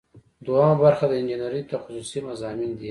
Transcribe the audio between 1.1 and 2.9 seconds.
انجنیری تخصصي مضامین دي.